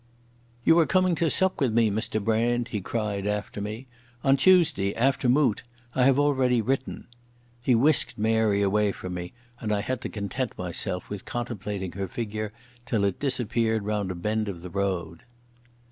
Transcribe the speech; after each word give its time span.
"You 0.65 0.79
are 0.79 0.87
coming 0.87 1.13
to 1.13 1.29
sup 1.29 1.59
with 1.61 1.73
me, 1.73 1.91
Mr 1.91 2.19
Brand," 2.23 2.69
he 2.69 2.81
cried 2.81 3.27
after 3.27 3.61
me. 3.61 3.85
"On 4.23 4.35
Tuesday 4.35 4.95
after 4.95 5.29
Moot. 5.29 5.61
I 5.93 6.05
have 6.05 6.17
already 6.17 6.59
written." 6.59 7.05
He 7.61 7.75
whisked 7.75 8.17
Mary 8.17 8.63
away 8.63 8.93
from 8.93 9.13
me, 9.13 9.33
and 9.59 9.71
I 9.71 9.81
had 9.81 10.01
to 10.01 10.09
content 10.09 10.57
myself 10.57 11.07
with 11.07 11.25
contemplating 11.25 11.91
her 11.91 12.07
figure 12.07 12.51
till 12.87 13.03
it 13.03 13.19
disappeared 13.19 13.83
round 13.85 14.09
a 14.09 14.15
bend 14.15 14.47
of 14.47 14.63
the 14.63 14.71
road. 14.71 15.21